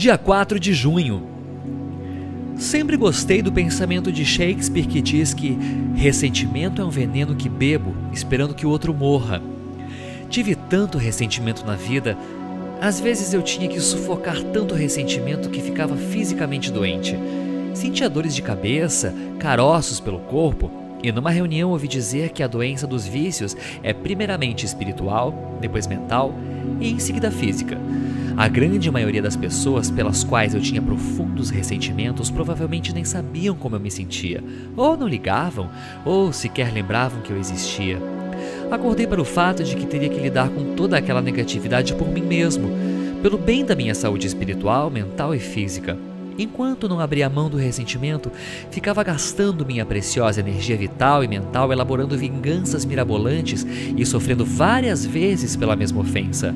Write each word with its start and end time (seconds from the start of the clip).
Dia 0.00 0.16
4 0.16 0.58
de 0.58 0.72
junho. 0.72 1.28
Sempre 2.56 2.96
gostei 2.96 3.42
do 3.42 3.52
pensamento 3.52 4.10
de 4.10 4.24
Shakespeare 4.24 4.86
que 4.86 5.02
diz 5.02 5.34
que 5.34 5.58
ressentimento 5.94 6.80
é 6.80 6.84
um 6.86 6.88
veneno 6.88 7.36
que 7.36 7.50
bebo, 7.50 7.94
esperando 8.10 8.54
que 8.54 8.64
o 8.64 8.70
outro 8.70 8.94
morra. 8.94 9.42
Tive 10.30 10.54
tanto 10.54 10.96
ressentimento 10.96 11.66
na 11.66 11.74
vida, 11.74 12.16
às 12.80 12.98
vezes 12.98 13.34
eu 13.34 13.42
tinha 13.42 13.68
que 13.68 13.78
sufocar 13.78 14.42
tanto 14.42 14.74
ressentimento 14.74 15.50
que 15.50 15.60
ficava 15.60 15.94
fisicamente 15.94 16.72
doente. 16.72 17.14
Sentia 17.74 18.08
dores 18.08 18.34
de 18.34 18.40
cabeça, 18.40 19.14
caroços 19.38 20.00
pelo 20.00 20.20
corpo, 20.20 20.70
e 21.02 21.10
numa 21.10 21.30
reunião 21.30 21.70
ouvi 21.70 21.88
dizer 21.88 22.30
que 22.30 22.42
a 22.42 22.46
doença 22.46 22.86
dos 22.86 23.06
vícios 23.06 23.56
é 23.82 23.92
primeiramente 23.92 24.66
espiritual, 24.66 25.58
depois 25.60 25.86
mental 25.86 26.34
e 26.80 26.90
em 26.90 26.98
seguida 26.98 27.30
física. 27.30 27.78
A 28.36 28.48
grande 28.48 28.90
maioria 28.90 29.20
das 29.20 29.36
pessoas 29.36 29.90
pelas 29.90 30.24
quais 30.24 30.54
eu 30.54 30.60
tinha 30.60 30.80
profundos 30.80 31.50
ressentimentos 31.50 32.30
provavelmente 32.30 32.94
nem 32.94 33.04
sabiam 33.04 33.54
como 33.54 33.76
eu 33.76 33.80
me 33.80 33.90
sentia, 33.90 34.42
ou 34.76 34.96
não 34.96 35.06
ligavam, 35.06 35.68
ou 36.04 36.32
sequer 36.32 36.72
lembravam 36.72 37.20
que 37.22 37.30
eu 37.30 37.38
existia. 37.38 37.98
Acordei 38.70 39.06
para 39.06 39.20
o 39.20 39.24
fato 39.24 39.62
de 39.64 39.76
que 39.76 39.86
teria 39.86 40.08
que 40.08 40.20
lidar 40.20 40.48
com 40.48 40.74
toda 40.74 40.96
aquela 40.96 41.20
negatividade 41.20 41.94
por 41.94 42.08
mim 42.08 42.22
mesmo, 42.22 42.70
pelo 43.22 43.36
bem 43.36 43.64
da 43.64 43.76
minha 43.76 43.94
saúde 43.94 44.26
espiritual, 44.26 44.90
mental 44.90 45.34
e 45.34 45.38
física. 45.38 45.98
Enquanto 46.40 46.88
não 46.88 47.00
abria 47.00 47.28
mão 47.28 47.50
do 47.50 47.58
ressentimento, 47.58 48.32
ficava 48.70 49.04
gastando 49.04 49.66
minha 49.66 49.84
preciosa 49.84 50.40
energia 50.40 50.74
vital 50.74 51.22
e 51.22 51.28
mental 51.28 51.70
elaborando 51.70 52.16
vinganças 52.16 52.82
mirabolantes 52.86 53.66
e 53.94 54.06
sofrendo 54.06 54.42
várias 54.42 55.04
vezes 55.04 55.54
pela 55.54 55.76
mesma 55.76 56.00
ofensa. 56.00 56.54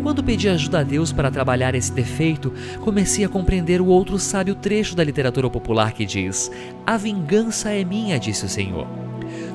Quando 0.00 0.22
pedi 0.22 0.48
ajuda 0.48 0.78
a 0.78 0.84
Deus 0.84 1.10
para 1.10 1.32
trabalhar 1.32 1.74
esse 1.74 1.90
defeito, 1.90 2.52
comecei 2.82 3.24
a 3.24 3.28
compreender 3.28 3.80
o 3.80 3.86
outro 3.86 4.16
sábio 4.16 4.54
trecho 4.54 4.94
da 4.94 5.02
literatura 5.02 5.50
popular 5.50 5.92
que 5.92 6.06
diz: 6.06 6.48
A 6.86 6.96
vingança 6.96 7.70
é 7.70 7.82
minha, 7.82 8.20
disse 8.20 8.44
o 8.44 8.48
Senhor. 8.48 8.86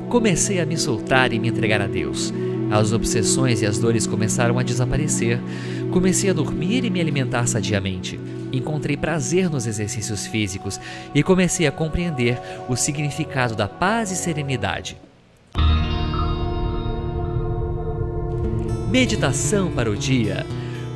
Comecei 0.10 0.60
a 0.60 0.66
me 0.66 0.78
soltar 0.78 1.32
e 1.32 1.40
me 1.40 1.48
entregar 1.48 1.80
a 1.80 1.88
Deus. 1.88 2.34
As 2.72 2.94
obsessões 2.94 3.62
e 3.62 3.66
as 3.66 3.78
dores 3.78 4.08
começaram 4.08 4.58
a 4.58 4.64
desaparecer. 4.64 5.40
Comecei 5.92 6.30
a 6.30 6.34
dormir 6.34 6.86
e 6.86 6.90
me 6.90 7.02
alimentar 7.02 7.46
sadiamente. 7.46 8.18
Encontrei 8.52 8.96
prazer 8.96 9.50
nos 9.50 9.68
exercícios 9.68 10.26
físicos 10.26 10.80
e 11.14 11.22
comecei 11.22 11.68
a 11.68 11.72
compreender 11.72 12.40
o 12.70 12.76
significado 12.78 13.56
da 13.56 13.68
paz 13.68 14.10
e 14.12 14.16
serenidade. 14.16 14.98
Meditação 18.90 19.72
para 19.72 19.90
o 19.90 19.96
dia. 19.96 20.46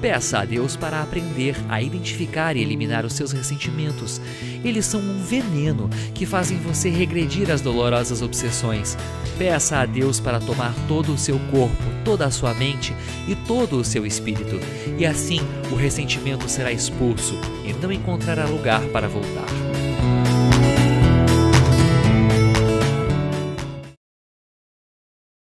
Peça 0.05 0.37
a 0.37 0.45
Deus 0.45 0.75
para 0.75 1.01
aprender 1.01 1.55
a 1.67 1.81
identificar 1.81 2.55
e 2.55 2.61
eliminar 2.61 3.07
os 3.07 3.13
seus 3.13 3.31
ressentimentos. 3.31 4.21
Eles 4.63 4.85
são 4.85 4.99
um 5.01 5.17
veneno 5.17 5.89
que 6.13 6.27
fazem 6.27 6.59
você 6.59 6.91
regredir 6.91 7.49
às 7.49 7.59
dolorosas 7.59 8.21
obsessões. 8.21 8.95
Peça 9.35 9.79
a 9.79 9.85
Deus 9.87 10.19
para 10.19 10.39
tomar 10.39 10.75
todo 10.87 11.11
o 11.11 11.17
seu 11.17 11.39
corpo, 11.49 11.83
toda 12.03 12.23
a 12.23 12.29
sua 12.29 12.53
mente 12.53 12.95
e 13.27 13.33
todo 13.33 13.79
o 13.79 13.83
seu 13.83 14.05
espírito. 14.05 14.59
E 14.95 15.07
assim 15.07 15.39
o 15.71 15.75
ressentimento 15.75 16.47
será 16.47 16.71
expulso 16.71 17.33
e 17.65 17.73
não 17.73 17.91
encontrará 17.91 18.45
lugar 18.45 18.81
para 18.89 19.07
voltar. 19.07 19.74